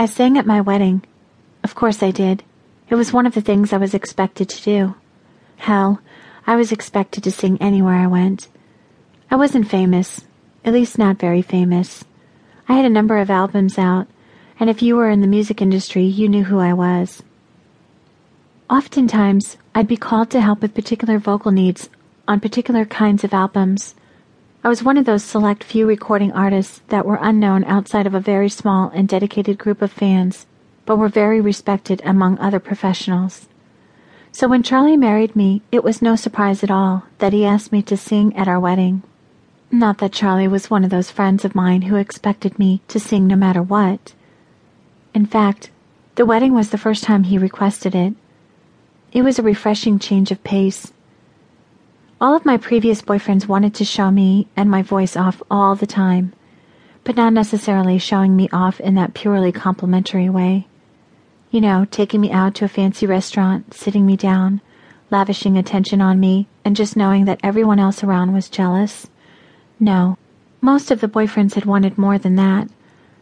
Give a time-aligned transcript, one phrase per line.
[0.00, 1.02] I sang at my wedding.
[1.64, 2.44] Of course I did.
[2.88, 4.94] It was one of the things I was expected to do.
[5.56, 6.00] Hell,
[6.46, 8.46] I was expected to sing anywhere I went.
[9.28, 10.24] I wasn't famous,
[10.64, 12.04] at least not very famous.
[12.68, 14.06] I had a number of albums out,
[14.60, 17.22] and if you were in the music industry, you knew who I was.
[18.70, 21.90] Oftentimes, I'd be called to help with particular vocal needs
[22.28, 23.94] on particular kinds of albums.
[24.64, 28.20] I was one of those select few recording artists that were unknown outside of a
[28.20, 30.46] very small and dedicated group of fans,
[30.84, 33.48] but were very respected among other professionals.
[34.32, 37.82] So when Charlie married me, it was no surprise at all that he asked me
[37.82, 39.04] to sing at our wedding.
[39.70, 43.28] Not that Charlie was one of those friends of mine who expected me to sing
[43.28, 44.12] no matter what.
[45.14, 45.70] In fact,
[46.16, 48.14] the wedding was the first time he requested it.
[49.12, 50.92] It was a refreshing change of pace
[52.20, 55.86] all of my previous boyfriends wanted to show me and my voice off all the
[55.86, 56.32] time,
[57.04, 60.66] but not necessarily showing me off in that purely complimentary way.
[61.52, 64.60] You know, taking me out to a fancy restaurant, sitting me down,
[65.10, 69.06] lavishing attention on me, and just knowing that everyone else around was jealous.
[69.78, 70.18] No,
[70.60, 72.68] most of the boyfriends had wanted more than that.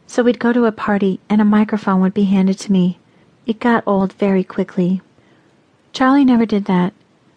[0.07, 2.99] So we'd go to a party and a microphone would be handed to me.
[3.45, 5.03] It got old very quickly.
[5.93, 6.95] Charlie never did that.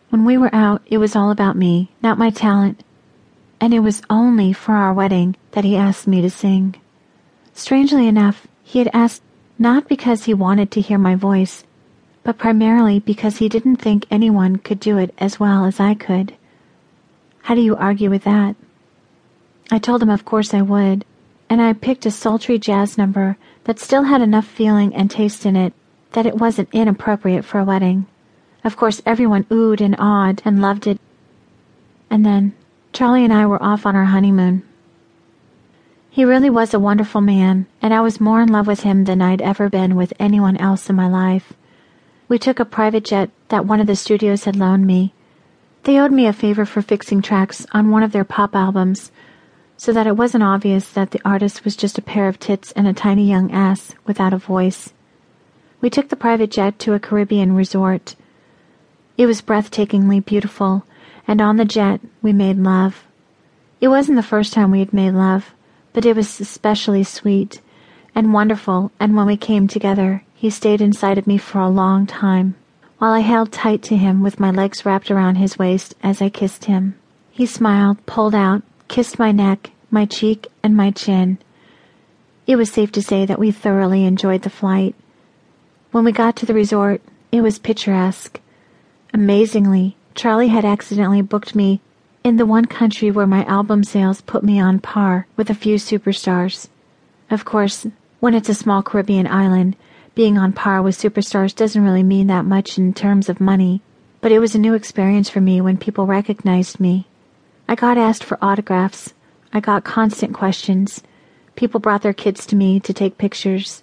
[0.09, 2.83] When we were out, it was all about me, not my talent,
[3.61, 6.75] and it was only for our wedding that he asked me to sing.
[7.53, 9.21] Strangely enough, he had asked
[9.59, 11.63] not because he wanted to hear my voice,
[12.23, 16.33] but primarily because he didn't think anyone could do it as well as I could.
[17.43, 18.55] How do you argue with that?
[19.69, 21.05] I told him of course I would,
[21.49, 25.55] and I picked a sultry jazz number that still had enough feeling and taste in
[25.55, 25.73] it
[26.13, 28.07] that it wasn't inappropriate for a wedding.
[28.63, 30.99] Of course, everyone oohed and awed and loved it.
[32.09, 32.53] And then
[32.91, 34.63] Charlie and I were off on our honeymoon.
[36.09, 39.21] He really was a wonderful man, and I was more in love with him than
[39.21, 41.53] I'd ever been with anyone else in my life.
[42.27, 45.13] We took a private jet that one of the studios had loaned me.
[45.83, 49.11] They owed me a favor for fixing tracks on one of their pop albums,
[49.77, 52.87] so that it wasn't obvious that the artist was just a pair of tits and
[52.87, 54.91] a tiny young ass without a voice.
[55.79, 58.15] We took the private jet to a Caribbean resort.
[59.19, 60.85] It was breathtakingly beautiful,
[61.27, 63.03] and on the jet we made love.
[63.81, 65.53] It wasn't the first time we had made love,
[65.91, 67.59] but it was especially sweet
[68.15, 72.07] and wonderful, and when we came together, he stayed inside of me for a long
[72.07, 72.55] time,
[72.99, 76.29] while I held tight to him with my legs wrapped around his waist as I
[76.29, 76.95] kissed him.
[77.29, 81.39] He smiled, pulled out, kissed my neck, my cheek, and my chin.
[82.47, 84.95] It was safe to say that we thoroughly enjoyed the flight.
[85.91, 87.01] When we got to the resort,
[87.33, 88.39] it was picturesque.
[89.13, 91.81] Amazingly, Charlie had accidentally booked me
[92.23, 95.75] in the one country where my album sales put me on par with a few
[95.75, 96.67] superstars.
[97.31, 97.87] Of course,
[98.19, 99.75] when it's a small Caribbean island,
[100.13, 103.81] being on par with superstars doesn't really mean that much in terms of money,
[104.21, 107.07] but it was a new experience for me when people recognized me.
[107.67, 109.13] I got asked for autographs.
[109.53, 111.01] I got constant questions.
[111.55, 113.81] People brought their kids to me to take pictures,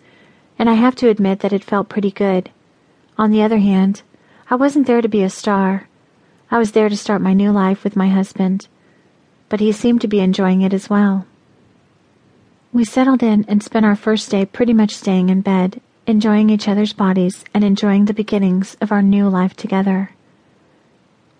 [0.59, 2.51] and I have to admit that it felt pretty good.
[3.17, 4.03] On the other hand,
[4.49, 5.89] I wasn't there to be a star.
[6.53, 8.69] I was there to start my new life with my husband,
[9.49, 11.27] but he seemed to be enjoying it as well.
[12.73, 16.69] We settled in and spent our first day pretty much staying in bed, enjoying each
[16.69, 20.13] other's bodies and enjoying the beginnings of our new life together.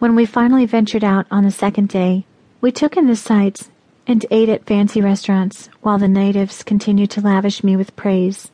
[0.01, 2.27] When we finally ventured out on the second day,
[2.61, 3.71] we took in the sights
[4.09, 8.51] and ate at fancy restaurants while the natives continued to lavish me with praise.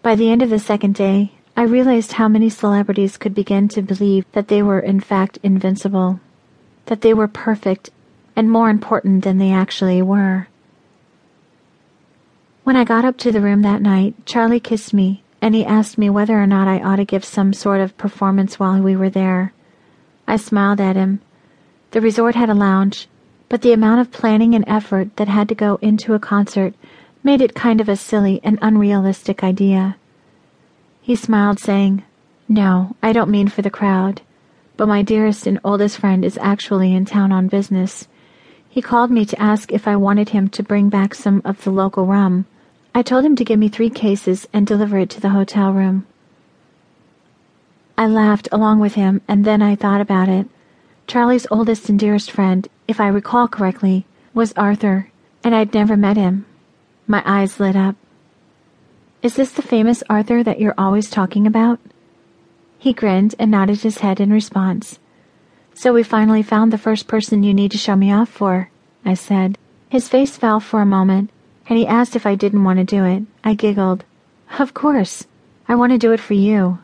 [0.00, 3.82] By the end of the second day, I realized how many celebrities could begin to
[3.82, 6.18] believe that they were in fact invincible,
[6.86, 7.90] that they were perfect
[8.34, 10.48] and more important than they actually were.
[12.64, 15.98] When I got up to the room that night, Charlie kissed me and he asked
[15.98, 19.10] me whether or not I ought to give some sort of performance while we were
[19.10, 19.52] there.
[20.26, 21.20] I smiled at him.
[21.90, 23.06] The resort had a lounge,
[23.50, 26.72] but the amount of planning and effort that had to go into a concert
[27.22, 29.98] made it kind of a silly and unrealistic idea.
[31.10, 32.04] He smiled, saying,
[32.48, 34.22] No, I don't mean for the crowd,
[34.76, 38.06] but my dearest and oldest friend is actually in town on business.
[38.68, 41.72] He called me to ask if I wanted him to bring back some of the
[41.72, 42.46] local rum.
[42.94, 46.06] I told him to give me three cases and deliver it to the hotel room.
[47.98, 50.46] I laughed along with him, and then I thought about it.
[51.08, 55.10] Charlie's oldest and dearest friend, if I recall correctly, was Arthur,
[55.42, 56.46] and I'd never met him.
[57.08, 57.96] My eyes lit up.
[59.22, 61.78] Is this the famous Arthur that you're always talking about?
[62.78, 64.98] He grinned and nodded his head in response.
[65.74, 68.70] So we finally found the first person you need to show me off for,
[69.04, 69.58] I said.
[69.90, 71.30] His face fell for a moment,
[71.68, 73.24] and he asked if I didn't want to do it.
[73.44, 74.04] I giggled.
[74.58, 75.26] Of course.
[75.68, 76.78] I want to do it for you.